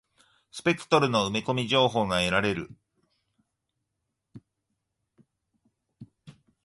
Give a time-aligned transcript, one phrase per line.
[0.51, 2.71] スペクトルの埋め込み情報が得られる。